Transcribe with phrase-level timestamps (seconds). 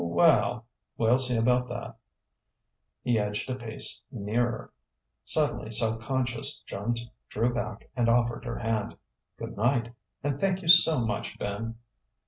[0.03, 0.65] "Wel l,
[0.97, 1.95] we'll see about that."
[3.03, 4.73] He edged a pace nearer.
[5.25, 6.95] Suddenly self conscious, Joan
[7.29, 8.97] drew back and offered her hand.
[9.37, 9.93] "Good night
[10.23, 11.75] and thank you so much, Ben."